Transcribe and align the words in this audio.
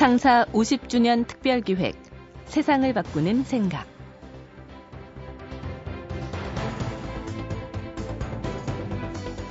창사 0.00 0.46
50주년 0.54 1.26
특별기획 1.26 1.94
세상을 2.46 2.90
바꾸는 2.94 3.44
생각 3.44 3.86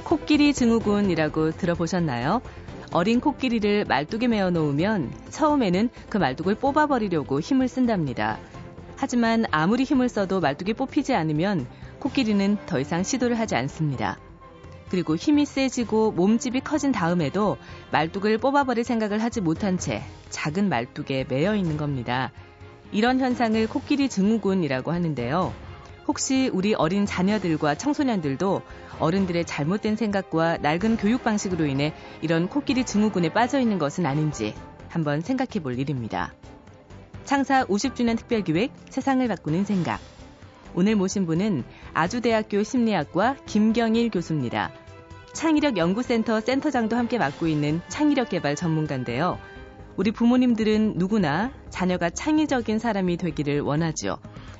코끼리 0.06 0.56
증후군이라고 0.56 1.52
들어보셨나요? 1.52 2.42
어린 2.92 3.20
코끼리를 3.20 3.86
말뚝에 3.86 4.28
메어 4.28 4.50
놓으면 4.50 5.14
처음에는 5.30 5.90
그 6.10 6.18
말뚝을 6.18 6.56
뽑아버리려고 6.56 7.40
힘을 7.40 7.68
쓴답니다. 7.68 8.40
하지만 8.96 9.46
아무리 9.52 9.84
힘을 9.84 10.10
써도 10.10 10.40
말뚝이 10.40 10.74
뽑히지 10.74 11.14
않으면 11.14 11.68
코끼리는 12.00 12.58
더 12.66 12.80
이상 12.80 13.04
시도를 13.04 13.38
하지 13.38 13.56
않습니다. 13.56 14.18
그리고 14.90 15.16
힘이 15.16 15.46
세지고 15.46 16.12
몸집이 16.12 16.62
커진 16.62 16.92
다음에도 16.92 17.58
말뚝을 17.92 18.38
뽑아버릴 18.40 18.84
생각을 18.84 19.22
하지 19.22 19.42
못한 19.42 19.78
채 19.78 20.04
작은 20.30 20.70
말뚝에 20.70 21.26
매여 21.30 21.56
있는 21.56 21.78
겁니다. 21.78 22.32
이런 22.92 23.20
현상을 23.20 23.68
코끼리 23.68 24.10
증후군이라고 24.10 24.92
하는데요. 24.92 25.54
혹시 26.08 26.50
우리 26.52 26.74
어린 26.74 27.06
자녀들과 27.06 27.76
청소년들도 27.76 28.64
어른들의 29.00 29.46
잘못된 29.46 29.96
생각과 29.96 30.58
낡은 30.58 30.98
교육 30.98 31.24
방식으로 31.24 31.68
인해 31.68 31.94
이런 32.22 32.50
코끼리 32.50 32.84
증후군에 32.84 33.30
빠져 33.30 33.60
있는 33.60 33.78
것은 33.78 34.08
아닌지 34.08 34.56
한번 34.90 35.22
생각해 35.22 35.62
볼 35.62 35.78
일입니다. 35.78 36.34
창사 37.26 37.64
50주년 37.66 38.18
특별기획 38.18 38.72
세상을 38.90 39.28
바꾸는 39.28 39.66
생각. 39.66 40.00
오늘 40.74 40.96
모신 40.96 41.28
분은 41.28 41.64
아주대학교 41.94 42.64
심리학과 42.64 43.36
김경일 43.46 44.10
교수입니다. 44.10 44.72
창의력 45.34 45.78
연구센터 45.78 46.42
센터장도 46.42 46.96
함께 46.96 47.18
맡고 47.18 47.48
있는 47.48 47.82
창의력 47.88 48.30
개발 48.30 48.56
전문가인데요. 48.56 49.38
우리 49.96 50.12
부모님들은 50.12 50.94
누구나 50.96 51.52
자녀가 51.70 52.10
창의적인 52.10 52.80
사람이 52.80 53.18
되기를 53.18 53.62
원하죠. 53.62 54.18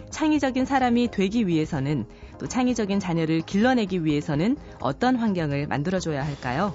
창의적인 0.10 0.66
사람이 0.66 1.12
되기 1.12 1.48
위해서는 1.48 2.06
또 2.40 2.48
창의적인 2.48 3.00
자녀를 3.00 3.42
길러내기 3.42 4.04
위해서는 4.06 4.58
어떤 4.80 5.16
환경을 5.16 5.68
만들어줘야 5.68 6.26
할까요? 6.26 6.74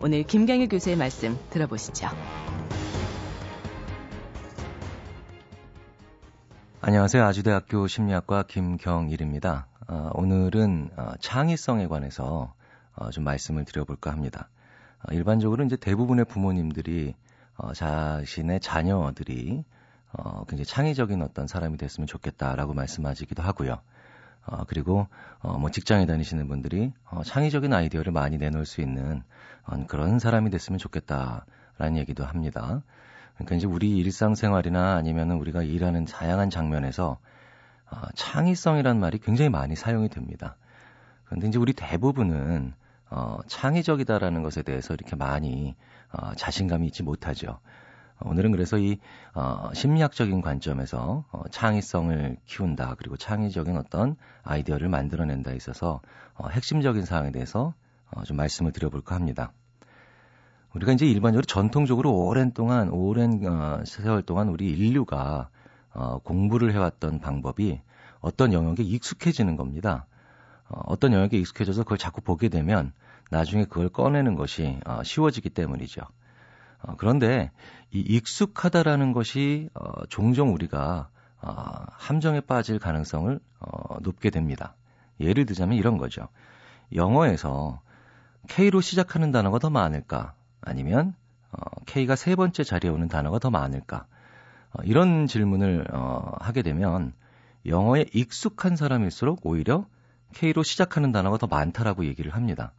오늘 0.00 0.22
김경일 0.22 0.68
교수의 0.68 0.96
말씀 0.96 1.38
들어보시죠. 1.50 2.08
안녕하세요. 6.80 7.24
아주대학교 7.24 7.86
심리학과 7.86 8.42
김경일입니다. 8.42 9.66
어, 9.88 10.10
오늘은 10.14 10.90
어, 10.96 11.12
창의성에 11.20 11.86
관해서 11.86 12.52
어, 12.96 13.10
좀 13.10 13.24
말씀을 13.24 13.64
드려볼까 13.64 14.10
합니다. 14.10 14.48
어, 15.02 15.12
일반적으로 15.12 15.64
이제 15.64 15.76
대부분의 15.76 16.24
부모님들이 16.26 17.14
어, 17.56 17.72
자신의 17.72 18.60
자녀들이 18.60 19.64
어, 20.12 20.44
굉장히 20.44 20.64
창의적인 20.64 21.22
어떤 21.22 21.46
사람이 21.46 21.76
됐으면 21.76 22.06
좋겠다라고 22.06 22.74
말씀하시기도 22.74 23.42
하고요. 23.42 23.80
어, 24.46 24.64
그리고 24.64 25.08
어, 25.40 25.58
뭐 25.58 25.70
직장에 25.70 26.06
다니시는 26.06 26.48
분들이 26.48 26.92
어, 27.10 27.22
창의적인 27.24 27.72
아이디어를 27.72 28.12
많이 28.12 28.38
내놓을 28.38 28.66
수 28.66 28.80
있는 28.80 29.22
어, 29.66 29.86
그런 29.86 30.18
사람이 30.18 30.50
됐으면 30.50 30.78
좋겠다라는 30.78 31.96
얘기도 31.96 32.24
합니다. 32.24 32.82
그러니까 33.34 33.56
이제 33.56 33.66
우리 33.66 33.96
일상생활이나 33.98 34.94
아니면은 34.94 35.36
우리가 35.36 35.62
일하는 35.62 36.04
다양한 36.04 36.50
장면에서 36.50 37.18
어, 37.90 37.96
창의성이란 38.14 39.00
말이 39.00 39.18
굉장히 39.18 39.48
많이 39.48 39.74
사용이 39.74 40.08
됩니다. 40.08 40.56
그런데 41.24 41.48
이제 41.48 41.58
우리 41.58 41.72
대부분은 41.72 42.74
어, 43.14 43.38
창의적이다라는 43.46 44.42
것에 44.42 44.62
대해서 44.62 44.92
이렇게 44.92 45.14
많이 45.14 45.76
어, 46.10 46.34
자신감이 46.34 46.84
있지 46.88 47.04
못하죠. 47.04 47.60
오늘은 48.20 48.50
그래서 48.50 48.76
이 48.76 48.98
어, 49.34 49.70
심리학적인 49.72 50.40
관점에서 50.40 51.24
어, 51.30 51.42
창의성을 51.48 52.36
키운다 52.44 52.96
그리고 52.98 53.16
창의적인 53.16 53.76
어떤 53.76 54.16
아이디어를 54.42 54.88
만들어낸다 54.88 55.52
있어서 55.52 56.00
어, 56.34 56.48
핵심적인 56.48 57.04
사항에 57.04 57.30
대해서 57.30 57.74
어, 58.10 58.24
좀 58.24 58.36
말씀을 58.36 58.72
드려볼까 58.72 59.14
합니다. 59.14 59.52
우리가 60.74 60.90
이제 60.90 61.06
일반적으로 61.06 61.44
전통적으로 61.44 62.12
오랜 62.26 62.52
동안 62.52 62.88
오랜 62.88 63.46
어, 63.46 63.84
세월 63.84 64.22
동안 64.22 64.48
우리 64.48 64.70
인류가 64.70 65.50
어, 65.92 66.18
공부를 66.18 66.72
해왔던 66.72 67.20
방법이 67.20 67.80
어떤 68.18 68.52
영역에 68.52 68.82
익숙해지는 68.82 69.54
겁니다. 69.54 70.06
어, 70.68 70.80
어떤 70.86 71.12
영역에 71.12 71.38
익숙해져서 71.38 71.82
그걸 71.84 71.98
자꾸 71.98 72.20
보게 72.20 72.48
되면 72.48 72.92
나중에 73.30 73.64
그걸 73.64 73.88
꺼내는 73.88 74.34
것이 74.34 74.78
어, 74.86 75.02
쉬워지기 75.02 75.50
때문이죠. 75.50 76.02
어, 76.82 76.94
그런데 76.96 77.50
이 77.90 78.00
익숙하다라는 78.00 79.12
것이 79.12 79.68
어, 79.74 80.06
종종 80.08 80.52
우리가 80.52 81.08
어, 81.40 81.84
함정에 81.90 82.40
빠질 82.40 82.78
가능성을 82.78 83.38
어, 83.60 83.96
높게 84.00 84.30
됩니다. 84.30 84.74
예를 85.20 85.46
들자면 85.46 85.76
이런 85.76 85.98
거죠. 85.98 86.28
영어에서 86.94 87.80
K로 88.48 88.80
시작하는 88.80 89.30
단어가 89.30 89.58
더 89.58 89.70
많을까? 89.70 90.34
아니면 90.60 91.14
어, 91.50 91.58
K가 91.86 92.16
세 92.16 92.34
번째 92.34 92.64
자리에 92.64 92.90
오는 92.90 93.08
단어가 93.08 93.38
더 93.38 93.50
많을까? 93.50 94.06
어, 94.72 94.82
이런 94.84 95.26
질문을 95.26 95.86
어, 95.92 96.32
하게 96.40 96.62
되면 96.62 97.12
영어에 97.66 98.06
익숙한 98.12 98.76
사람일수록 98.76 99.40
오히려 99.44 99.86
K로 100.34 100.62
시작하는 100.62 101.12
단어가 101.12 101.38
더 101.38 101.46
많다라고 101.46 102.04
얘기를 102.04 102.34
합니다. 102.34 102.72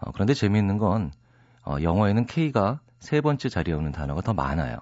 어, 0.00 0.10
그런데 0.12 0.34
재미있는 0.34 0.78
건 0.78 1.12
어, 1.64 1.76
영어에는 1.82 2.26
K가 2.26 2.80
세 3.00 3.20
번째 3.20 3.48
자리에 3.48 3.74
오는 3.74 3.92
단어가 3.92 4.22
더 4.22 4.32
많아요. 4.32 4.78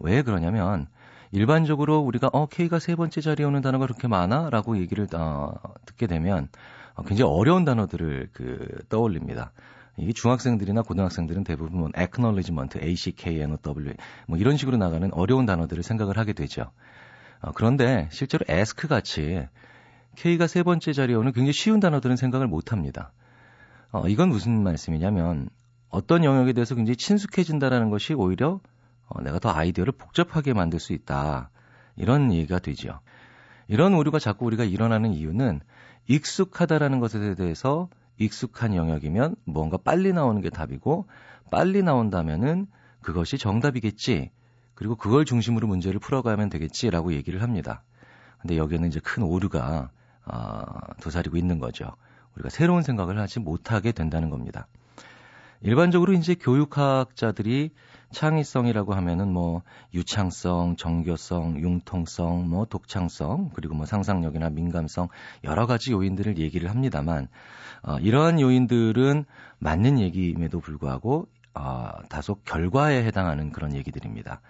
왜 0.00 0.22
그러냐면 0.22 0.86
일반적으로 1.32 2.00
우리가 2.00 2.30
어 2.32 2.46
K가 2.46 2.78
세 2.78 2.96
번째 2.96 3.20
자리에 3.20 3.46
오는 3.46 3.60
단어가 3.60 3.86
그렇게 3.86 4.08
많아라고 4.08 4.78
얘기를 4.78 5.06
어, 5.14 5.52
듣게 5.86 6.06
되면 6.06 6.48
어, 6.94 7.02
굉장히 7.02 7.30
어려운 7.32 7.64
단어들을 7.64 8.30
그 8.32 8.66
떠올립니다. 8.88 9.52
이게 9.96 10.12
중학생들이나 10.12 10.82
고등학생들은 10.82 11.44
대부분 11.44 11.78
뭐 11.78 11.88
acknowledgement, 11.96 12.78
A 12.82 12.96
C 12.96 13.12
K 13.12 13.40
N 13.40 13.52
O 13.52 13.56
W 13.56 13.94
뭐 14.26 14.38
이런 14.38 14.56
식으로 14.56 14.76
나가는 14.76 15.12
어려운 15.12 15.46
단어들을 15.46 15.82
생각을 15.82 16.18
하게 16.18 16.32
되죠. 16.32 16.70
어, 17.40 17.52
그런데 17.52 18.08
실제로 18.10 18.44
ask 18.50 18.88
같이 18.88 19.46
K가 20.16 20.46
세 20.46 20.62
번째 20.62 20.92
자리에 20.92 21.16
오는 21.16 21.32
굉장히 21.32 21.52
쉬운 21.52 21.80
단어들은 21.80 22.16
생각을 22.16 22.46
못 22.46 22.72
합니다. 22.72 23.12
어, 23.92 24.06
이건 24.08 24.28
무슨 24.28 24.62
말씀이냐면 24.62 25.48
어떤 25.88 26.24
영역에 26.24 26.52
대해서 26.52 26.74
굉장히 26.74 26.96
친숙해진다라는 26.96 27.90
것이 27.90 28.14
오히려 28.14 28.60
어, 29.06 29.22
내가 29.22 29.38
더 29.38 29.50
아이디어를 29.50 29.92
복잡하게 29.92 30.52
만들 30.52 30.78
수 30.78 30.92
있다. 30.92 31.50
이런 31.96 32.32
얘기가 32.32 32.58
되죠. 32.58 33.00
이런 33.66 33.94
오류가 33.94 34.18
자꾸 34.18 34.46
우리가 34.46 34.64
일어나는 34.64 35.12
이유는 35.12 35.60
익숙하다라는 36.08 37.00
것에 37.00 37.34
대해서 37.34 37.88
익숙한 38.18 38.74
영역이면 38.74 39.36
뭔가 39.44 39.76
빨리 39.76 40.12
나오는 40.12 40.40
게 40.40 40.50
답이고 40.50 41.06
빨리 41.50 41.82
나온다면은 41.82 42.66
그것이 43.00 43.38
정답이겠지. 43.38 44.30
그리고 44.74 44.96
그걸 44.96 45.24
중심으로 45.24 45.66
문제를 45.66 46.00
풀어가면 46.00 46.48
되겠지라고 46.50 47.12
얘기를 47.12 47.42
합니다. 47.42 47.82
근데 48.40 48.56
여기에는 48.56 48.88
이제 48.88 49.00
큰 49.00 49.22
오류가 49.22 49.90
어, 50.32 50.64
도사리고 51.00 51.36
있는 51.36 51.58
거죠. 51.58 51.90
우리가 52.34 52.50
새로운 52.50 52.82
생각을 52.82 53.18
하지 53.18 53.40
못하게 53.40 53.92
된다는 53.92 54.30
겁니다. 54.30 54.66
일반적으로 55.62 56.14
이제 56.14 56.34
교육학자들이 56.34 57.70
창의성이라고 58.12 58.94
하면은 58.94 59.32
뭐 59.32 59.62
유창성, 59.94 60.76
정교성, 60.76 61.60
융통성, 61.60 62.48
뭐 62.48 62.64
독창성, 62.64 63.50
그리고 63.54 63.74
뭐 63.74 63.86
상상력이나 63.86 64.50
민감성 64.50 65.08
여러 65.44 65.66
가지 65.66 65.92
요인들을 65.92 66.38
얘기를 66.38 66.70
합니다만 66.70 67.28
어, 67.82 67.98
이러한 67.98 68.40
요인들은 68.40 69.24
맞는 69.58 70.00
얘기임에도 70.00 70.60
불구하고 70.60 71.28
어, 71.54 71.90
다소 72.08 72.36
결과에 72.44 73.04
해당하는 73.04 73.52
그런 73.52 73.74
얘기들입니다. 73.74 74.40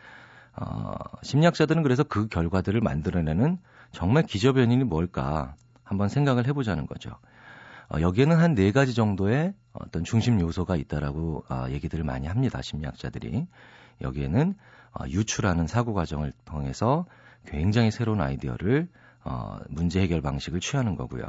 어, 0.57 0.95
심리학자들은 1.23 1.83
그래서 1.83 2.03
그 2.03 2.29
결과들을 2.29 2.81
만들어내는 2.81 3.59
정말 3.93 4.23
기저변인이 4.25 4.85
뭘까 4.85 5.55
한번 5.91 6.09
생각을 6.09 6.47
해보자는 6.47 6.87
거죠. 6.87 7.11
어, 7.93 8.01
여기에는 8.01 8.37
한 8.39 8.55
네 8.55 8.71
가지 8.71 8.95
정도의 8.95 9.55
어떤 9.73 10.05
중심 10.05 10.41
요소가 10.41 10.77
있다라고 10.77 11.45
어, 11.51 11.67
얘기들을 11.69 12.05
많이 12.05 12.29
합니다. 12.29 12.63
심리학자들이. 12.63 13.47
여기에는 14.01 14.55
어, 14.93 15.05
유추라는 15.09 15.67
사고 15.67 15.93
과정을 15.93 16.33
통해서 16.45 17.07
굉장히 17.45 17.91
새로운 17.91 18.21
아이디어를 18.21 18.89
어, 19.25 19.59
문제 19.69 20.01
해결 20.01 20.21
방식을 20.23 20.61
취하는 20.61 20.95
거고요. 20.95 21.25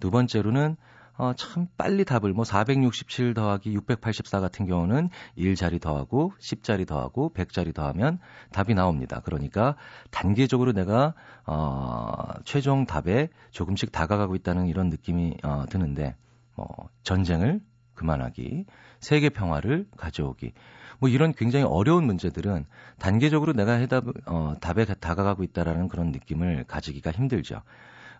두 0.00 0.10
번째로는 0.10 0.76
어, 1.16 1.32
참 1.34 1.68
빨리 1.76 2.04
답을 2.04 2.32
뭐 2.32 2.44
467 2.44 3.34
더하기 3.34 3.72
684 3.72 4.40
같은 4.40 4.66
경우는 4.66 5.10
1자리 5.38 5.80
더하고 5.80 6.32
10자리 6.40 6.86
더하고 6.86 7.32
100자리 7.34 7.72
더하면 7.72 8.18
답이 8.52 8.74
나옵니다. 8.74 9.20
그러니까 9.24 9.76
단계적으로 10.10 10.72
내가 10.72 11.14
어, 11.46 12.32
최종 12.44 12.86
답에 12.86 13.28
조금씩 13.50 13.92
다가가고 13.92 14.34
있다는 14.34 14.66
이런 14.66 14.88
느낌이 14.88 15.38
어, 15.44 15.64
드는데 15.68 16.16
뭐 16.56 16.66
전쟁을 17.02 17.60
그만하기, 17.94 18.64
세계 19.00 19.28
평화를 19.28 19.86
가져오기. 19.96 20.52
뭐 20.98 21.08
이런 21.08 21.32
굉장히 21.32 21.64
어려운 21.64 22.04
문제들은 22.04 22.66
단계적으로 22.98 23.52
내가 23.52 23.74
해답, 23.74 24.04
어, 24.26 24.54
답에 24.60 24.84
다가가고 24.84 25.42
있다라는 25.44 25.88
그런 25.88 26.10
느낌을 26.12 26.64
가지기가 26.64 27.10
힘들죠. 27.10 27.62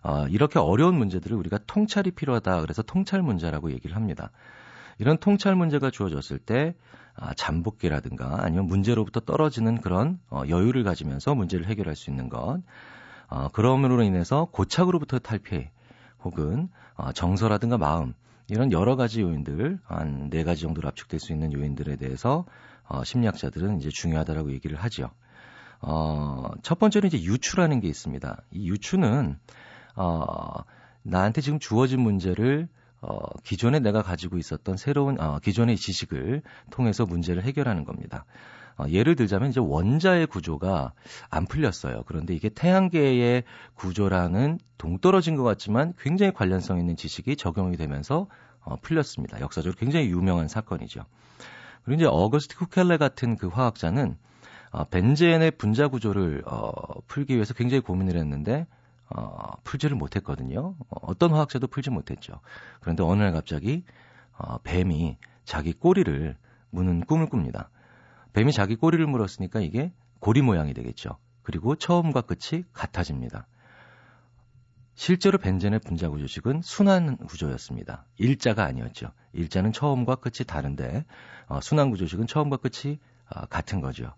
어, 0.05 0.27
이렇게 0.27 0.59
어려운 0.59 0.95
문제들을 0.99 1.35
우리가 1.35 1.57
통찰이 1.65 2.11
필요하다. 2.11 2.61
그래서 2.61 2.83
통찰 2.83 3.23
문제라고 3.23 3.71
얘기를 3.71 3.95
합니다. 3.95 4.29
이런 4.99 5.17
통찰 5.17 5.55
문제가 5.55 5.89
주어졌을 5.89 6.37
때 6.37 6.75
아, 7.15 7.33
잠복기라든가 7.33 8.43
아니면 8.43 8.67
문제로부터 8.67 9.21
떨어지는 9.21 9.81
그런 9.81 10.19
어, 10.29 10.43
여유를 10.47 10.83
가지면서 10.83 11.33
문제를 11.33 11.65
해결할 11.65 11.95
수 11.95 12.11
있는 12.11 12.29
것. 12.29 12.61
어, 13.29 13.49
그럼으로 13.49 14.03
인해서 14.03 14.45
고착으로부터 14.51 15.17
탈피 15.17 15.69
혹은 16.23 16.69
어, 16.93 17.11
정서라든가 17.11 17.79
마음 17.79 18.13
이런 18.47 18.71
여러 18.71 18.95
가지 18.95 19.21
요인들 19.21 19.79
한 19.85 20.29
네 20.29 20.43
가지 20.43 20.61
정도로 20.61 20.87
압축될 20.89 21.19
수 21.19 21.33
있는 21.33 21.51
요인들에 21.51 21.95
대해서 21.95 22.45
어, 22.87 23.03
심리학자들은 23.03 23.79
이제 23.79 23.89
중요하다라고 23.91 24.51
얘기를 24.51 24.77
하죠. 24.77 25.09
어, 25.81 26.51
첫 26.61 26.77
번째는 26.77 27.07
이제 27.07 27.19
유추라는 27.23 27.79
게 27.79 27.87
있습니다. 27.87 28.41
이 28.51 28.69
유추는 28.69 29.39
어, 29.95 30.63
나한테 31.03 31.41
지금 31.41 31.59
주어진 31.59 32.01
문제를 32.01 32.67
어, 33.01 33.17
기존에 33.43 33.79
내가 33.79 34.01
가지고 34.01 34.37
있었던 34.37 34.77
새로운 34.77 35.19
어, 35.19 35.39
기존의 35.39 35.77
지식을 35.77 36.41
통해서 36.71 37.05
문제를 37.05 37.43
해결하는 37.43 37.85
겁니다. 37.85 38.25
어, 38.77 38.85
예를 38.89 39.15
들자면 39.15 39.49
이제 39.49 39.59
원자의 39.59 40.27
구조가 40.27 40.93
안 41.29 41.45
풀렸어요. 41.45 42.03
그런데 42.07 42.33
이게 42.33 42.49
태양계의 42.49 43.43
구조라는 43.75 44.59
동떨어진 44.77 45.35
것 45.35 45.43
같지만 45.43 45.93
굉장히 45.99 46.33
관련성 46.33 46.79
있는 46.79 46.95
지식이 46.95 47.35
적용이 47.37 47.77
되면서 47.77 48.27
어, 48.61 48.75
풀렸습니다. 48.81 49.39
역사적으로 49.39 49.77
굉장히 49.77 50.07
유명한 50.07 50.47
사건이죠. 50.47 51.05
그리고 51.83 52.01
이제 52.01 52.05
어거스트 52.05 52.57
쿠켈레 52.57 52.97
같은 52.97 53.37
그 53.37 53.47
화학자는 53.47 54.17
어, 54.71 54.83
벤젠의 54.85 55.51
분자 55.51 55.87
구조를 55.87 56.43
어, 56.45 56.71
풀기 57.07 57.35
위해서 57.35 57.53
굉장히 57.53 57.81
고민을 57.81 58.17
했는데 58.17 58.65
어, 59.09 59.53
풀지를 59.63 59.95
못했거든요. 59.95 60.75
어, 60.89 60.95
어떤 61.01 61.31
화학자도 61.31 61.67
풀지 61.67 61.89
못했죠. 61.89 62.39
그런데 62.81 63.03
어느 63.03 63.21
날 63.21 63.31
갑자기 63.33 63.83
어, 64.37 64.57
뱀이 64.59 65.17
자기 65.43 65.73
꼬리를 65.73 66.35
무는 66.71 67.05
꿈을 67.05 67.29
꿉니다. 67.29 67.69
뱀이 68.33 68.51
자기 68.51 68.75
꼬리를 68.75 69.05
물었으니까 69.05 69.61
이게 69.61 69.93
고리 70.19 70.41
모양이 70.41 70.73
되겠죠. 70.73 71.17
그리고 71.43 71.75
처음과 71.75 72.21
끝이 72.21 72.63
같아집니다. 72.73 73.47
실제로 74.95 75.37
벤젠의 75.37 75.79
분자 75.79 76.09
구조식은 76.09 76.61
순환 76.63 77.17
구조였습니다. 77.17 78.05
일자가 78.17 78.63
아니었죠. 78.63 79.11
일자는 79.33 79.73
처음과 79.73 80.15
끝이 80.15 80.45
다른데 80.47 81.05
어, 81.47 81.61
순환 81.61 81.91
구조식은 81.91 82.27
처음과 82.27 82.57
끝이 82.57 82.99
어, 83.29 83.45
같은 83.45 83.81
거죠. 83.81 84.13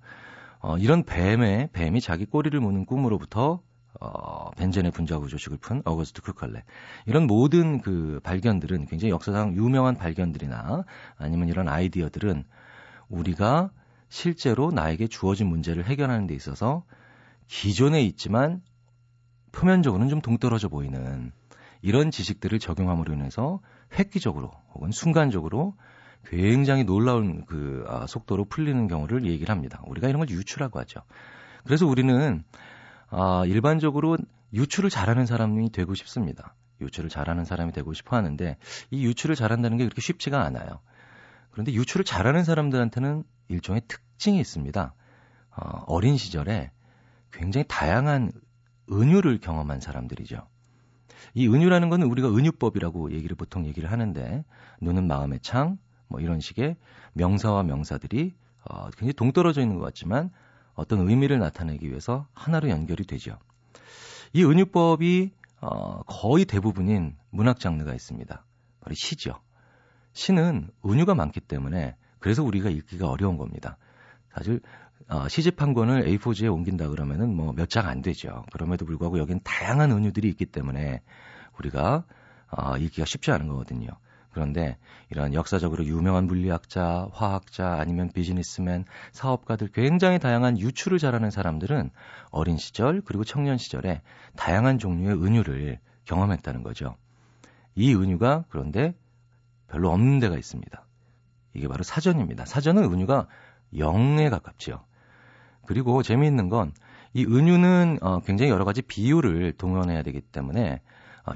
어, 0.60 0.78
이런 0.78 1.04
뱀의 1.04 1.70
뱀이 1.74 2.00
자기 2.00 2.26
꼬리를 2.26 2.58
무는 2.60 2.86
꿈으로부터 2.86 3.62
어, 4.00 4.52
벤젠의 4.52 4.92
분자 4.92 5.20
구 5.20 5.28
조식을 5.28 5.58
푼 5.58 5.82
어거스트 5.86 6.22
크컬레. 6.22 6.64
이런 7.06 7.28
모든 7.28 7.82
그 7.82 8.20
발견들은 8.24 8.86
굉장히 8.86 9.12
역사상 9.12 9.56
유명한 9.56 9.96
발견들이나 9.96 10.84
아니면 11.18 11.48
이런 11.48 11.68
아이디어들은 11.68 12.44
우리가 13.10 13.72
실제로 14.10 14.72
나에게 14.72 15.08
주어진 15.08 15.48
문제를 15.48 15.86
해결하는 15.86 16.28
데 16.28 16.36
있어서 16.36 16.84
기존에 17.48 18.02
있지만 18.04 18.62
표면적으로는 19.52 20.10
좀 20.10 20.22
동떨어져 20.22 20.70
보이는 20.70 21.32
이런 21.82 22.12
지식들을 22.12 22.60
적용함으로 22.60 23.14
인해서 23.14 23.60
획기적으로 23.98 24.52
혹은 24.74 24.92
순간적으로 24.92 25.76
굉장히 26.26 26.84
놀라운 26.84 27.46
그 27.46 27.86
아, 27.88 28.06
속도로 28.06 28.46
풀리는 28.46 28.88
경우를 28.88 29.26
얘기를 29.26 29.50
합니다. 29.50 29.82
우리가 29.86 30.10
이런 30.10 30.20
걸 30.20 30.30
유추라고 30.30 30.80
하죠. 30.80 31.02
그래서 31.64 31.86
우리는 31.86 32.44
아, 33.10 33.44
일반적으로 33.46 34.18
유추를 34.54 34.90
잘하는 34.90 35.26
사람이 35.26 35.72
되고 35.72 35.94
싶습니다. 35.96 36.56
유추를 36.82 37.10
잘하는 37.10 37.46
사람이 37.46 37.72
되고 37.72 37.94
싶어 37.94 38.16
하는데 38.16 38.58
이 38.92 39.06
유추를 39.06 39.36
잘한다는 39.36 39.78
게 39.78 39.86
그렇게 39.86 40.02
쉽지가 40.02 40.42
않아요. 40.44 40.80
그런데 41.52 41.74
유추를 41.74 42.06
잘하는 42.06 42.44
사람들한테는 42.44 43.24
일종의 43.48 43.82
특징이 43.88 44.40
있습니다. 44.40 44.94
어, 45.56 45.84
어린 45.88 46.18
시절에 46.18 46.72
굉장히 47.32 47.66
다양한 47.68 48.32
은유를 48.92 49.40
경험한 49.40 49.80
사람들이죠. 49.80 50.48
이 51.34 51.48
은유라는 51.48 51.90
것은 51.90 52.04
우리가 52.04 52.30
은유법이라고 52.30 53.12
얘기를 53.12 53.36
보통 53.36 53.66
얘기를 53.66 53.92
하는데 53.92 54.46
눈은 54.82 55.08
마음의 55.08 55.40
창, 55.42 55.78
뭐 56.08 56.20
이런 56.22 56.40
식의 56.40 56.78
명사와 57.14 57.64
명사들이 57.64 58.34
어, 58.66 58.90
굉장히 58.92 59.14
동떨어져 59.14 59.62
있는 59.62 59.78
것 59.78 59.86
같지만 59.86 60.32
어떤 60.78 61.10
의미를 61.10 61.40
나타내기 61.40 61.90
위해서 61.90 62.28
하나로 62.34 62.70
연결이 62.70 63.04
되죠. 63.06 63.38
이 64.32 64.44
은유법이 64.46 65.32
어, 65.60 66.04
거의 66.04 66.46
대부분인 66.46 67.18
문학 67.32 67.60
장르가 67.60 67.94
있습니다. 67.94 68.46
바로 68.82 68.96
시죠. 68.96 69.40
시는 70.14 70.70
은유가 70.86 71.16
많기 71.16 71.40
때문에 71.40 71.96
그래서 72.20 72.44
우리가 72.44 72.70
읽기가 72.70 73.10
어려운 73.10 73.38
겁니다. 73.38 73.78
사실 74.34 74.62
어, 75.10 75.28
시집 75.28 75.62
한 75.62 75.74
권을 75.74 76.06
A4지에 76.06 76.54
옮긴다 76.54 76.90
그러면은 76.90 77.36
뭐 77.36 77.54
몇 77.54 77.70
장 77.70 77.88
안 77.90 78.02
되죠. 78.04 78.46
그럼에도 78.54 78.86
불구하고 78.86 79.18
여기는 79.18 79.42
다양한 79.44 79.92
은유들이 79.92 80.30
있기 80.30 80.46
때문에 80.46 81.02
우리가 81.60 82.04
어, 82.52 82.78
읽기가 82.78 83.06
쉽지 83.06 83.32
않은 83.32 83.48
거거든요. 83.48 83.90
그런데 84.38 84.78
이런 85.10 85.34
역사적으로 85.34 85.84
유명한 85.84 86.28
물리학자, 86.28 87.08
화학자, 87.12 87.78
아니면 87.80 88.12
비즈니스맨, 88.14 88.86
사업가들 89.12 89.70
굉장히 89.70 90.20
다양한 90.20 90.60
유추를 90.60 91.00
잘하는 91.00 91.32
사람들은 91.32 91.90
어린 92.30 92.58
시절 92.58 93.02
그리고 93.02 93.24
청년 93.24 93.58
시절에 93.58 94.04
다양한 94.36 94.78
종류의 94.78 95.16
은유를 95.16 95.80
경험했다는 96.06 96.62
거죠. 96.62 96.96
이 97.74 97.96
은유가 97.96 98.46
그런데 98.50 98.94
별로 99.70 99.90
없는 99.90 100.20
데가 100.20 100.38
있습니다. 100.38 100.86
이게 101.56 101.68
바로 101.68 101.82
사전입니다. 101.82 102.46
사전은 102.46 102.84
은유가 102.84 103.26
0에 103.74 104.30
가깝지요. 104.30 104.86
그리고 105.66 106.04
재미있는 106.04 106.50
건 106.50 106.74
이 107.18 107.26
은유는 107.26 107.98
어, 108.02 108.20
굉장히 108.20 108.52
여러 108.52 108.64
가지 108.64 108.84
비율을 108.84 109.54
동원해야 109.54 110.04
되기 110.04 110.22
때문에 110.22 110.74
어, 110.74 110.80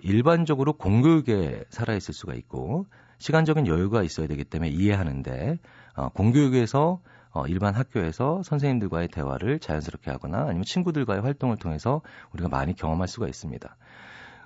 일반적으로 0.03 0.73
공교육에 0.73 1.65
살아있을 1.69 2.13
수가 2.13 2.33
있고 2.35 2.87
시간적인 3.17 3.67
여유가 3.67 4.03
있어야 4.03 4.27
되기 4.27 4.43
때문에 4.43 4.69
이해하는데 4.71 5.59
어, 5.95 6.09
공교육에서 6.09 7.01
어, 7.33 7.45
일반 7.47 7.75
학교에서 7.75 8.41
선생님들과의 8.43 9.07
대화를 9.09 9.59
자연스럽게 9.59 10.11
하거나 10.11 10.43
아니면 10.43 10.63
친구들과의 10.63 11.21
활동을 11.21 11.57
통해서 11.57 12.01
우리가 12.33 12.49
많이 12.49 12.75
경험할 12.75 13.07
수가 13.07 13.27
있습니다. 13.27 13.75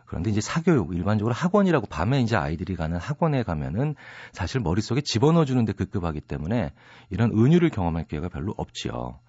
그런데 0.05 0.29
이제 0.29 0.39
사교육, 0.39 0.95
일반적으로 0.95 1.33
학원이라고 1.33 1.87
밤에 1.87 2.21
이제 2.21 2.35
아이들이 2.35 2.75
가는 2.75 2.97
학원에 2.97 3.41
가면은 3.41 3.95
사실 4.33 4.61
머릿속에 4.61 5.01
집어넣어 5.01 5.45
주는데 5.45 5.73
급급하기 5.73 6.21
때문에 6.21 6.73
이런 7.09 7.31
은유를 7.31 7.71
경험할 7.71 8.05
기회가 8.05 8.29
별로 8.29 8.53
없지요. 8.55 9.19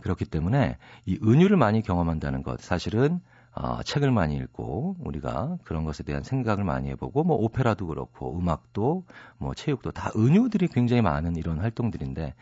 그렇기 0.00 0.24
때문에 0.26 0.76
이 1.06 1.18
은유를 1.22 1.56
많이 1.56 1.82
경험한다는 1.82 2.42
것, 2.42 2.60
사실은 2.60 3.20
어, 3.56 3.82
책을 3.84 4.10
많이 4.10 4.36
읽고 4.36 4.96
우리가 4.98 5.58
그런 5.62 5.84
것에 5.84 6.02
대한 6.02 6.24
생각을 6.24 6.64
많이 6.64 6.90
해보고 6.90 7.22
뭐 7.22 7.36
오페라도 7.36 7.86
그렇고 7.86 8.36
음악도 8.36 9.04
뭐 9.38 9.54
체육도 9.54 9.92
다 9.92 10.10
은유들이 10.16 10.68
굉장히 10.68 11.02
많은 11.02 11.36
이런 11.36 11.58
활동들인데 11.58 12.34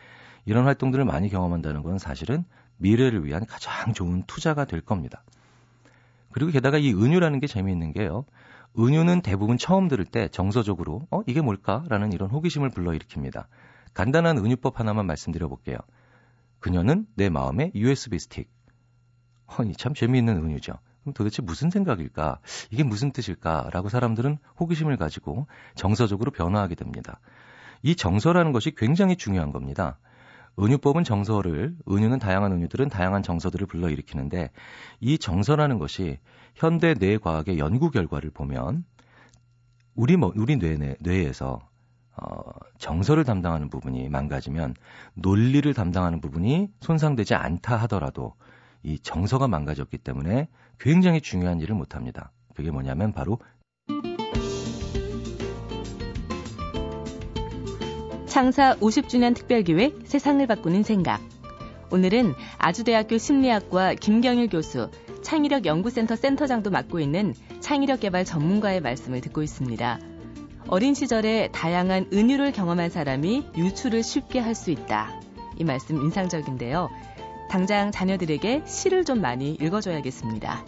이런 0.45 0.65
활동들을 0.65 1.05
많이 1.05 1.29
경험한다는 1.29 1.83
건 1.83 1.99
사실은 1.99 2.45
미래를 2.77 3.25
위한 3.25 3.45
가장 3.45 3.93
좋은 3.93 4.23
투자가 4.25 4.65
될 4.65 4.81
겁니다. 4.81 5.23
그리고 6.31 6.51
게다가 6.51 6.79
이 6.79 6.91
은유라는 6.91 7.39
게 7.39 7.47
재미있는 7.47 7.93
게요. 7.93 8.25
은유는 8.77 9.21
대부분 9.21 9.59
처음 9.59 9.87
들을 9.87 10.03
때 10.03 10.27
정서적으로 10.29 11.05
어 11.11 11.21
이게 11.27 11.41
뭘까라는 11.41 12.11
이런 12.11 12.31
호기심을 12.31 12.71
불러일으킵니다. 12.71 13.45
간단한 13.93 14.39
은유법 14.39 14.79
하나만 14.79 15.05
말씀드려 15.05 15.47
볼게요. 15.47 15.77
그녀는 16.59 17.05
내 17.13 17.29
마음의 17.29 17.73
USB 17.75 18.17
스틱. 18.17 18.49
허니 19.55 19.73
참 19.75 19.93
재미있는 19.93 20.37
은유죠. 20.37 20.73
그럼 21.03 21.13
도대체 21.13 21.41
무슨 21.41 21.69
생각일까? 21.69 22.39
이게 22.71 22.83
무슨 22.83 23.11
뜻일까?라고 23.11 23.89
사람들은 23.89 24.37
호기심을 24.59 24.97
가지고 24.97 25.47
정서적으로 25.75 26.31
변화하게 26.31 26.75
됩니다. 26.75 27.19
이 27.81 27.95
정서라는 27.95 28.53
것이 28.53 28.73
굉장히 28.75 29.17
중요한 29.17 29.51
겁니다. 29.51 29.99
은유법은 30.59 31.03
정서를, 31.03 31.75
은유는 31.89 32.19
다양한 32.19 32.51
은유들은 32.53 32.89
다양한 32.89 33.23
정서들을 33.23 33.67
불러일으키는데 33.67 34.51
이 34.99 35.17
정서라는 35.17 35.79
것이 35.79 36.19
현대 36.55 36.93
뇌과학의 36.93 37.57
연구 37.57 37.89
결과를 37.89 38.29
보면 38.29 38.85
우리 39.95 40.15
뭐, 40.15 40.31
우리 40.35 40.57
뇌, 40.57 40.95
뇌에서 40.99 41.59
어, 42.15 42.41
정서를 42.77 43.23
담당하는 43.23 43.69
부분이 43.69 44.09
망가지면 44.09 44.75
논리를 45.15 45.71
담당하는 45.73 46.21
부분이 46.21 46.69
손상되지 46.79 47.33
않다 47.33 47.75
하더라도 47.77 48.35
이 48.83 48.99
정서가 48.99 49.47
망가졌기 49.47 49.97
때문에 49.97 50.47
굉장히 50.79 51.21
중요한 51.21 51.59
일을 51.61 51.75
못 51.75 51.95
합니다. 51.95 52.31
그게 52.53 52.69
뭐냐면 52.69 53.13
바로 53.13 53.39
창사 58.27 58.75
50주년 58.77 59.35
특별기획 59.35 60.01
세상을 60.05 60.45
바꾸는 60.47 60.83
생각. 60.83 61.21
오늘은 61.91 62.33
아주대학교 62.57 63.19
심리학과 63.19 63.93
김경일 63.93 64.49
교수, 64.49 64.89
창의력 65.21 65.65
연구센터 65.65 66.15
센터장도 66.15 66.71
맡고 66.71 66.99
있는 66.99 67.35
창의력 67.59 67.99
개발 67.99 68.25
전문가의 68.25 68.81
말씀을 68.81 69.21
듣고 69.21 69.43
있습니다. 69.43 69.99
어린 70.67 70.95
시절에 70.95 71.49
다양한 71.51 72.07
은유를 72.11 72.51
경험한 72.51 72.89
사람이 72.89 73.49
유추를 73.55 74.01
쉽게 74.01 74.39
할 74.39 74.55
수 74.55 74.71
있다. 74.71 75.11
이 75.57 75.63
말씀 75.63 75.97
인상적인데요. 75.97 76.89
당장 77.49 77.91
자녀들에게 77.91 78.63
시를 78.65 79.05
좀 79.05 79.21
많이 79.21 79.53
읽어줘야겠습니다. 79.53 80.65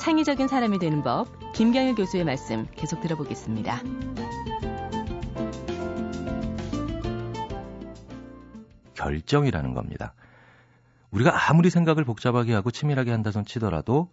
창의적인 0.00 0.48
사람이 0.48 0.78
되는 0.78 1.02
법, 1.02 1.28
김경일 1.52 1.94
교수의 1.94 2.24
말씀 2.24 2.66
계속 2.74 3.00
들어보겠습니다. 3.00 3.82
결정이라는 8.94 9.74
겁니다. 9.74 10.14
우리가 11.10 11.50
아무리 11.50 11.70
생각을 11.70 12.04
복잡하게 12.04 12.54
하고 12.54 12.70
치밀하게 12.70 13.10
한다손 13.10 13.44
치더라도 13.44 14.10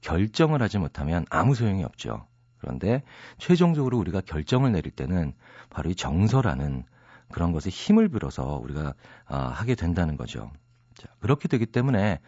결정을 0.00 0.62
하지 0.62 0.78
못하면 0.78 1.26
아무 1.30 1.54
소용이 1.54 1.82
없죠. 1.84 2.26
그런데 2.58 3.02
최종적으로 3.38 3.98
우리가 3.98 4.20
결정을 4.20 4.72
내릴 4.72 4.90
때는 4.90 5.34
바로 5.70 5.90
이 5.90 5.94
정서라는 5.94 6.84
그런 7.32 7.52
것에 7.52 7.70
힘을 7.70 8.08
빌어서 8.08 8.60
우리가 8.62 8.94
아, 9.26 9.38
하게 9.48 9.74
된다는 9.74 10.16
거죠. 10.16 10.50
자, 10.96 11.08
그렇게 11.20 11.48
되기 11.48 11.66
때문에 11.66 12.20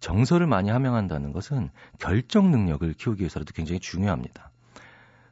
정서를 0.00 0.46
많이 0.46 0.70
함양한다는 0.70 1.32
것은 1.32 1.70
결정 1.98 2.50
능력을 2.50 2.92
키우기 2.94 3.20
위해서라도 3.20 3.52
굉장히 3.54 3.80
중요합니다. 3.80 4.50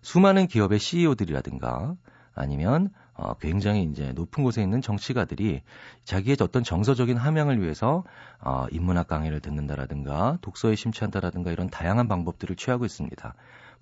수많은 0.02 0.46
기업의 0.46 0.78
CEO들이라든가 0.78 1.94
아니면 2.34 2.90
어, 3.14 3.34
굉장히 3.34 3.84
이제 3.84 4.12
높은 4.12 4.42
곳에 4.42 4.62
있는 4.62 4.80
정치가들이 4.80 5.62
자기의 6.04 6.38
어떤 6.40 6.64
정서적인 6.64 7.16
함양을 7.16 7.60
위해서 7.60 8.04
어, 8.40 8.66
인문학 8.70 9.06
강의를 9.06 9.40
듣는다라든가 9.40 10.38
독서에 10.40 10.74
심취한다라든가 10.74 11.52
이런 11.52 11.68
다양한 11.68 12.08
방법들을 12.08 12.56
취하고 12.56 12.86
있습니다. 12.86 13.34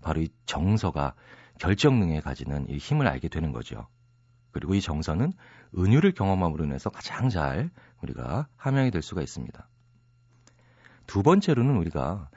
바로 0.03 0.21
이 0.21 0.29
정서가 0.47 1.15
결정 1.59 2.01
능에 2.01 2.21
가지는 2.21 2.69
이 2.69 2.79
힘을 2.79 3.07
알게 3.07 3.29
되는 3.29 3.53
거죠. 3.53 3.87
그리고 4.53 4.75
이 4.75 4.81
정서는 4.81 5.33
은유를 5.77 6.13
경험함으로 6.13 6.65
인해서 6.65 6.91
가장 6.91 7.29
잘 7.29 7.71
우리가 8.03 8.49
함양이 8.57 8.91
될 8.91 9.03
수가 9.03 9.23
있습니다. 9.23 9.69
두 11.07 11.23
번째로는 11.23 11.77
우리가 11.77 12.29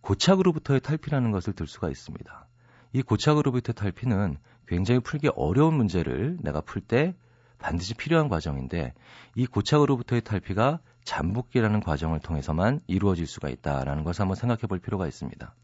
고착으로부터의 0.00 0.80
탈피라는 0.80 1.30
것을 1.30 1.52
들 1.52 1.66
수가 1.66 1.90
있습니다. 1.90 2.46
이 2.92 3.02
고착으로부터의 3.02 3.74
탈피는 3.74 4.38
굉장히 4.66 5.00
풀기 5.00 5.28
어려운 5.34 5.74
문제를 5.74 6.38
내가 6.40 6.60
풀 6.60 6.82
때 6.82 7.14
반드시 7.58 7.94
필요한 7.94 8.28
과정인데 8.28 8.94
이 9.34 9.46
고착으로부터의 9.46 10.22
탈피가 10.22 10.80
잠복기라는 11.04 11.80
과정을 11.80 12.20
통해서만 12.20 12.80
이루어질 12.86 13.26
수가 13.26 13.48
있다라는 13.48 14.04
것을 14.04 14.22
한번 14.22 14.36
생각해 14.36 14.60
볼 14.68 14.78
필요가 14.78 15.06
있습니다. 15.06 15.54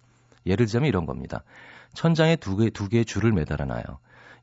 예를 0.47 0.67
들자면 0.67 0.89
이런 0.89 1.07
겁니다. 1.07 1.45
천장에 1.95 2.37
두 2.37 2.57
개, 2.57 2.71
두 2.71 2.89
개의 2.89 3.05
줄을 3.05 3.33
매달아 3.33 3.65
놔요. 3.65 3.83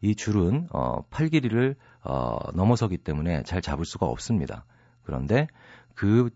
이 0.01 0.15
줄은, 0.15 0.67
어, 0.71 1.03
팔 1.09 1.29
길이를, 1.29 1.75
어, 2.03 2.37
넘어서기 2.53 2.97
때문에 2.97 3.43
잘 3.43 3.61
잡을 3.61 3.85
수가 3.85 4.05
없습니다. 4.07 4.65
그런데 5.03 5.47
그 5.95 6.29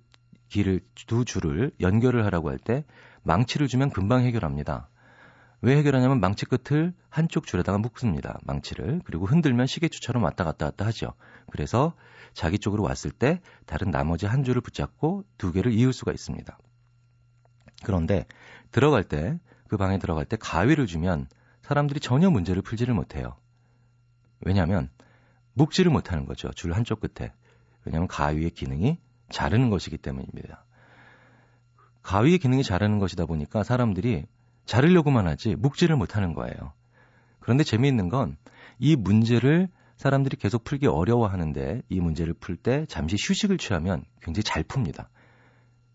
길을, 0.49 0.81
두 1.07 1.25
줄을 1.25 1.71
연결을 1.79 2.25
하라고 2.25 2.49
할 2.49 2.59
때 2.59 2.85
망치를 3.23 3.67
주면 3.67 3.89
금방 3.89 4.21
해결합니다. 4.21 4.87
왜 5.61 5.75
해결하냐면 5.77 6.19
망치 6.19 6.45
끝을 6.45 6.93
한쪽 7.09 7.47
줄에다가 7.47 7.79
묶습니다. 7.79 8.37
망치를. 8.43 9.01
그리고 9.03 9.25
흔들면 9.25 9.65
시계추처럼 9.65 10.21
왔다 10.23 10.43
갔다 10.43 10.65
왔다 10.65 10.85
하죠. 10.85 11.13
그래서 11.49 11.95
자기 12.33 12.59
쪽으로 12.59 12.83
왔을 12.83 13.09
때 13.09 13.41
다른 13.65 13.89
나머지 13.89 14.27
한 14.27 14.43
줄을 14.43 14.61
붙잡고 14.61 15.23
두 15.39 15.51
개를 15.51 15.73
이을 15.73 15.91
수가 15.91 16.11
있습니다. 16.11 16.55
그런데 17.83 18.25
들어갈 18.71 19.03
때, 19.03 19.39
그 19.75 19.77
방에 19.77 19.99
들어갈 19.99 20.23
때 20.23 20.37
가위를 20.39 20.87
주면 20.87 21.27
사람들이 21.61 21.99
전혀 21.99 22.29
문제를 22.29 22.61
풀지를 22.61 22.93
못해요. 22.93 23.35
왜냐하면 24.39 24.89
묶지를 25.53 25.91
못하는 25.91 26.25
거죠. 26.25 26.49
줄 26.51 26.71
한쪽 26.71 27.01
끝에. 27.01 27.33
왜냐하면 27.83 28.07
가위의 28.07 28.51
기능이 28.51 28.97
자르는 29.29 29.69
것이기 29.69 29.97
때문입니다. 29.97 30.63
가위의 32.03 32.37
기능이 32.37 32.63
자르는 32.63 32.99
것이다 32.99 33.25
보니까 33.25 33.63
사람들이 33.63 34.25
자르려고만 34.65 35.27
하지 35.27 35.55
묵지를 35.55 35.97
못하는 35.97 36.33
거예요. 36.33 36.73
그런데 37.39 37.63
재미있는 37.63 38.09
건 38.09 38.37
이 38.79 38.95
문제를 38.95 39.69
사람들이 39.97 40.35
계속 40.37 40.63
풀기 40.63 40.87
어려워하는데 40.87 41.83
이 41.87 41.99
문제를 41.99 42.33
풀 42.33 42.57
때 42.57 42.85
잠시 42.87 43.15
휴식을 43.17 43.57
취하면 43.57 44.03
굉장히 44.21 44.43
잘 44.43 44.63
풉니다. 44.63 45.07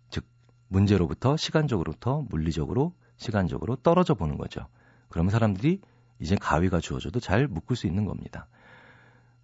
즉 0.08 0.24
문제로부터 0.68 1.36
시간적으로부터 1.36 2.24
물리적으로 2.28 2.94
시간적으로 3.20 3.76
떨어져 3.76 4.14
보는 4.14 4.38
거죠. 4.38 4.66
그러면 5.10 5.30
사람들이 5.30 5.80
이제 6.20 6.36
가위가 6.40 6.80
주어져도 6.80 7.20
잘 7.20 7.46
묶을 7.46 7.76
수 7.76 7.86
있는 7.86 8.06
겁니다. 8.06 8.46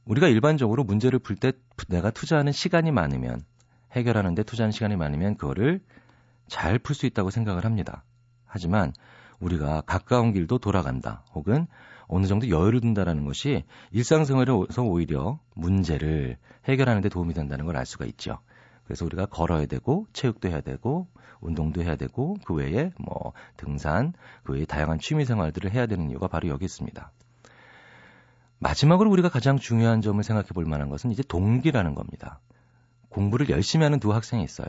우리가 0.06 0.28
일반적으로 0.28 0.82
문제를 0.82 1.18
풀 1.18 1.36
때 1.36 1.52
내가 1.88 2.10
투자하는 2.10 2.52
시간이 2.52 2.90
많으면 2.90 3.42
해결하는데 3.92 4.42
투자하는 4.42 4.72
시간이 4.72 4.96
많으면 4.96 5.36
그거를 5.36 5.80
잘 6.48 6.78
풀 6.78 6.94
수 6.94 7.06
있다고 7.06 7.30
생각을 7.30 7.64
합니다. 7.64 8.02
하지만 8.46 8.92
우리가 9.40 9.82
가까운 9.82 10.32
길도 10.32 10.58
돌아간다 10.58 11.22
혹은 11.34 11.66
어느 12.08 12.26
정도 12.26 12.48
여유를 12.48 12.80
둔다라는 12.80 13.26
것이 13.26 13.64
일상생활에서 13.90 14.82
오히려 14.84 15.38
문제를 15.54 16.38
해결하는 16.64 17.02
데 17.02 17.10
도움이 17.10 17.34
된다는 17.34 17.66
걸 17.66 17.76
알 17.76 17.84
수가 17.84 18.06
있죠. 18.06 18.38
그래서 18.86 19.04
우리가 19.04 19.26
걸어야 19.26 19.66
되고 19.66 20.06
체육도 20.12 20.48
해야 20.48 20.60
되고 20.60 21.08
운동도 21.40 21.82
해야 21.82 21.96
되고 21.96 22.36
그 22.44 22.54
외에 22.54 22.92
뭐 22.98 23.32
등산 23.56 24.14
그 24.44 24.54
외에 24.54 24.64
다양한 24.64 24.98
취미 24.98 25.24
생활들을 25.24 25.72
해야 25.72 25.86
되는 25.86 26.08
이유가 26.10 26.28
바로 26.28 26.48
여기 26.48 26.64
있습니다. 26.64 27.12
마지막으로 28.58 29.10
우리가 29.10 29.28
가장 29.28 29.58
중요한 29.58 30.00
점을 30.00 30.22
생각해 30.22 30.48
볼 30.54 30.64
만한 30.64 30.88
것은 30.88 31.10
이제 31.10 31.22
동기라는 31.22 31.94
겁니다. 31.94 32.40
공부를 33.10 33.50
열심히 33.50 33.84
하는 33.84 34.00
두 34.00 34.14
학생이 34.14 34.42
있어요. 34.42 34.68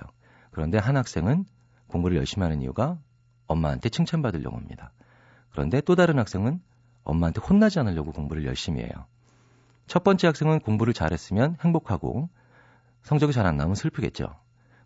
그런데 0.52 0.78
한 0.78 0.98
학생은 0.98 1.46
공부를 1.88 2.18
열심히 2.18 2.44
하는 2.44 2.62
이유가 2.62 2.98
엄마한테 3.46 3.90
칭찬받으려고 3.90 4.58
합니다. 4.58 4.92
그런데 5.52 5.80
또 5.82 5.96
다른 5.96 6.20
학생은 6.20 6.60
엄마한테 7.04 7.40
혼나지 7.40 7.80
않으려고 7.80 8.12
공부를 8.12 8.46
열심히 8.46 8.82
해요. 8.82 9.06
첫 9.86 10.04
번째 10.04 10.28
학생은 10.28 10.60
공부를 10.60 10.94
잘했으면 10.94 11.58
행복하고 11.62 12.30
성적이 13.04 13.34
잘 13.34 13.46
안 13.46 13.58
나오면 13.58 13.75
슬프겠죠. 13.75 14.36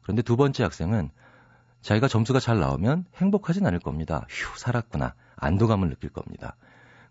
그런데 0.03 0.21
두 0.21 0.37
번째 0.37 0.63
학생은 0.63 1.09
자기가 1.81 2.07
점수가 2.07 2.39
잘 2.39 2.59
나오면 2.59 3.05
행복하진 3.15 3.65
않을 3.65 3.79
겁니다. 3.79 4.25
휴, 4.29 4.57
살았구나. 4.57 5.15
안도감을 5.35 5.89
느낄 5.89 6.11
겁니다. 6.11 6.55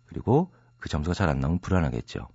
그리고 0.07 0.50
그 0.78 0.88
점수가 0.88 1.14
잘 1.14 1.28
안 1.28 1.40
나오면 1.40 1.59
불안하겠죠. 1.61 2.28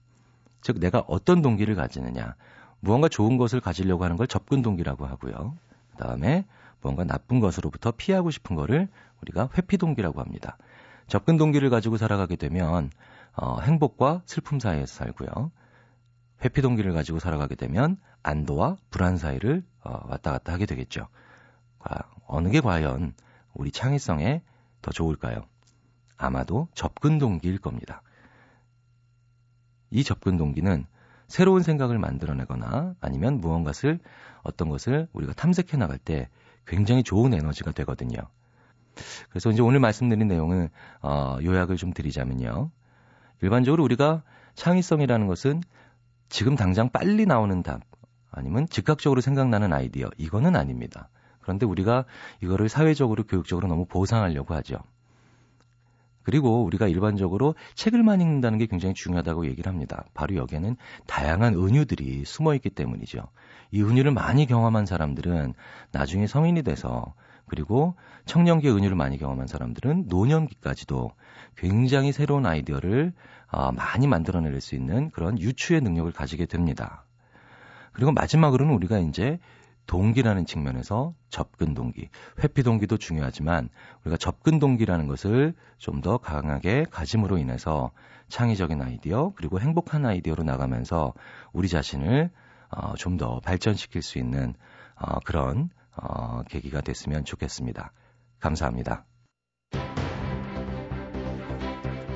즉, 0.61 0.79
내가 0.79 1.03
어떤 1.07 1.41
동기를 1.41 1.75
가지느냐. 1.75 2.35
무언가 2.81 3.07
좋은 3.07 3.37
것을 3.37 3.61
가지려고 3.61 4.03
하는 4.03 4.17
걸 4.17 4.27
접근 4.27 4.61
동기라고 4.61 5.05
하고요. 5.05 5.55
그 5.91 5.97
다음에 5.97 6.45
뭔가 6.81 7.03
나쁜 7.03 7.39
것으로부터 7.39 7.91
피하고 7.91 8.31
싶은 8.31 8.55
거를 8.55 8.89
우리가 9.21 9.49
회피 9.57 9.77
동기라고 9.77 10.19
합니다. 10.19 10.57
접근 11.07 11.37
동기를 11.37 11.69
가지고 11.69 11.97
살아가게 11.97 12.35
되면 12.35 12.91
어, 13.35 13.59
행복과 13.59 14.21
슬픔 14.25 14.59
사이에서 14.59 14.93
살고요. 14.93 15.51
회피 16.45 16.61
동기를 16.61 16.93
가지고 16.93 17.17
살아가게 17.19 17.55
되면 17.55 17.97
안도와 18.21 18.77
불안 18.91 19.17
사이를 19.17 19.63
어, 19.83 20.07
왔다 20.07 20.31
갔다 20.31 20.53
하게 20.53 20.65
되겠죠. 20.65 21.07
어느 22.27 22.49
게 22.49 22.61
과연 22.61 23.13
우리 23.53 23.71
창의성에 23.71 24.41
더 24.81 24.91
좋을까요? 24.91 25.45
아마도 26.17 26.67
접근 26.73 27.17
동기일 27.17 27.59
겁니다. 27.59 28.01
이 29.89 30.03
접근 30.03 30.37
동기는 30.37 30.85
새로운 31.27 31.63
생각을 31.63 31.97
만들어내거나 31.97 32.95
아니면 32.99 33.39
무언가를 33.39 33.99
어떤 34.43 34.69
것을 34.69 35.07
우리가 35.13 35.33
탐색해 35.33 35.77
나갈 35.77 35.97
때 35.97 36.29
굉장히 36.67 37.03
좋은 37.03 37.33
에너지가 37.33 37.71
되거든요. 37.71 38.17
그래서 39.29 39.49
이제 39.49 39.61
오늘 39.61 39.79
말씀드린 39.79 40.27
내용을 40.27 40.69
어, 41.01 41.37
요약을 41.41 41.77
좀 41.77 41.93
드리자면요. 41.93 42.69
일반적으로 43.41 43.83
우리가 43.83 44.23
창의성이라는 44.55 45.27
것은 45.27 45.61
지금 46.29 46.55
당장 46.55 46.89
빨리 46.89 47.25
나오는 47.25 47.63
답 47.63 47.81
아니면 48.31 48.67
즉각적으로 48.69 49.21
생각나는 49.21 49.71
아이디어 49.73 50.09
이거는 50.17 50.55
아닙니다. 50.55 51.09
그런데 51.39 51.65
우리가 51.65 52.05
이거를 52.41 52.69
사회적으로 52.69 53.23
교육적으로 53.23 53.67
너무 53.67 53.85
보상하려고 53.85 54.53
하죠. 54.55 54.77
그리고 56.23 56.63
우리가 56.63 56.87
일반적으로 56.87 57.53
책을 57.75 58.01
많이 58.01 58.23
읽는다는 58.23 58.57
게 58.57 58.65
굉장히 58.65 58.95
중요하다고 58.95 59.45
얘기를 59.45 59.71
합니다. 59.71 60.05
바로 60.15 60.35
여기에는 60.35 60.75
다양한 61.05 61.53
은유들이 61.53 62.23
숨어 62.25 62.55
있기 62.55 62.71
때문이죠. 62.71 63.27
이 63.71 63.83
은유를 63.83 64.11
많이 64.11 64.47
경험한 64.47 64.87
사람들은 64.87 65.53
나중에 65.91 66.25
성인이 66.25 66.63
돼서 66.63 67.13
그리고 67.47 67.95
청년기의 68.25 68.73
은유를 68.75 68.95
많이 68.95 69.17
경험한 69.17 69.47
사람들은 69.47 70.05
노년기까지도 70.07 71.11
굉장히 71.55 72.11
새로운 72.11 72.45
아이디어를 72.45 73.13
어, 73.51 73.71
많이 73.71 74.07
만들어낼 74.07 74.59
수 74.61 74.75
있는 74.75 75.09
그런 75.11 75.39
유추의 75.39 75.81
능력을 75.81 76.11
가지게 76.11 76.45
됩니다. 76.45 77.05
그리고 77.93 78.11
마지막으로는 78.11 78.73
우리가 78.73 78.99
이제 78.99 79.39
동기라는 79.87 80.45
측면에서 80.47 81.13
접근 81.29 81.75
동기, 81.75 82.09
회피 82.43 82.63
동기도 82.63 82.97
중요하지만 82.97 83.69
우리가 84.03 84.17
접근 84.17 84.57
동기라는 84.59 85.07
것을 85.07 85.53
좀 85.77 86.01
더 86.01 86.17
강하게 86.17 86.85
가짐으로 86.89 87.37
인해서 87.37 87.91
창의적인 88.27 88.81
아이디어 88.81 89.31
그리고 89.35 89.59
행복한 89.59 90.05
아이디어로 90.05 90.43
나가면서 90.43 91.13
우리 91.53 91.69
자신을 91.69 92.31
어, 92.71 92.95
좀 92.95 93.17
더 93.17 93.39
발전시킬 93.39 94.01
수 94.01 94.17
있는 94.17 94.55
어, 94.95 95.19
그런 95.23 95.69
어, 95.97 96.43
계기가 96.49 96.81
됐으면 96.81 97.25
좋겠습니다. 97.25 97.91
감사합니다. 98.39 99.05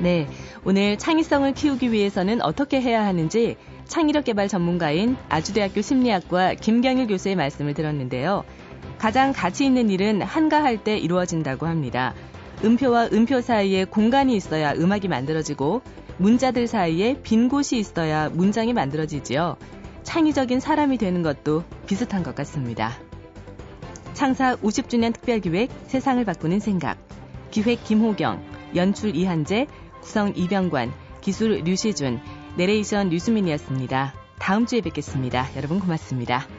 네, 0.01 0.27
오늘 0.63 0.98
창의성을 0.98 1.53
키우기 1.53 1.91
위해서는 1.91 2.41
어떻게 2.41 2.81
해야 2.81 3.05
하는지 3.05 3.57
창의력 3.86 4.24
개발 4.24 4.48
전문가인 4.48 5.17
아주대학교 5.27 5.81
심리학과 5.81 6.53
김경일 6.53 7.07
교수의 7.07 7.36
말씀을 7.36 7.74
들었는데요. 7.74 8.45
가장 8.98 9.33
가치 9.33 9.65
있는 9.65 9.89
일은 9.89 10.21
한가할 10.21 10.83
때 10.83 10.98
이루어진다고 10.98 11.67
합니다. 11.67 12.13
음표와 12.63 13.09
음표 13.12 13.41
사이에 13.41 13.86
공간이 13.86 14.36
있어야 14.36 14.74
음악이 14.74 15.07
만들어지고 15.07 15.81
문자들 16.17 16.67
사이에 16.67 17.21
빈 17.21 17.50
곳이 17.50 17.77
있어야 17.77 18.29
문장이 18.29 18.74
만들어지지요. 18.74 19.57
창의적인 20.03 20.59
사람이 20.59 20.98
되는 20.98 21.24
것도 21.24 21.63
비슷한 21.88 22.24
것 22.24 22.36
같습니다. 22.36 22.91
창사 24.20 24.58
50주년 24.58 25.14
특별기획 25.14 25.72
세상을 25.88 26.26
바꾸는 26.26 26.60
생각 26.60 26.98
기획 27.52 27.82
김호경 27.86 28.44
연출 28.76 29.16
이한재 29.16 29.66
구성 30.02 30.34
이병관 30.36 30.92
기술 31.22 31.62
류시준 31.64 32.20
내레이션 32.58 33.08
류수민이었습니다. 33.08 34.14
다음 34.38 34.66
주에 34.66 34.82
뵙겠습니다. 34.82 35.48
여러분 35.56 35.80
고맙습니다. 35.80 36.59